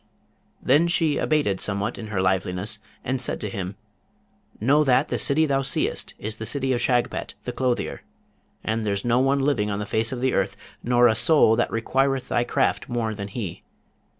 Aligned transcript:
Then 0.63 0.87
she 0.87 1.17
abated 1.19 1.61
somewhat 1.61 1.99
in 1.99 2.07
her 2.07 2.23
liveliness, 2.23 2.79
and 3.03 3.21
said 3.21 3.39
to 3.41 3.51
him, 3.51 3.75
'Know 4.59 4.83
that 4.83 5.09
the 5.09 5.19
city 5.19 5.45
thou 5.45 5.61
seest 5.61 6.15
is 6.17 6.37
the 6.37 6.45
city 6.47 6.73
of 6.73 6.81
Shagpat, 6.81 7.35
the 7.43 7.51
clothier, 7.51 8.01
and 8.63 8.83
there's 8.83 9.05
no 9.05 9.19
one 9.19 9.41
living 9.41 9.69
on 9.69 9.77
the 9.77 9.85
face 9.85 10.11
of 10.11 10.23
earth, 10.23 10.57
nor 10.81 11.07
a 11.07 11.13
soul 11.13 11.55
that 11.55 11.69
requireth 11.69 12.29
thy 12.29 12.43
craft 12.43 12.89
more 12.89 13.13
than 13.13 13.27
he. 13.27 13.61